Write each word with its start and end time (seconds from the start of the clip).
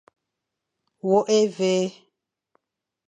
Wôkh 1.07 1.29
évi. 1.39 1.73